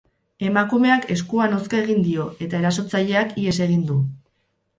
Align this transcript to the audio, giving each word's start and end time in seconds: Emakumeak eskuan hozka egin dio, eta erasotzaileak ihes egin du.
Emakumeak 0.45 1.03
eskuan 1.15 1.53
hozka 1.57 1.81
egin 1.83 2.01
dio, 2.07 2.25
eta 2.47 2.59
erasotzaileak 2.63 3.37
ihes 3.45 3.55
egin 3.69 3.87
du. 3.93 4.01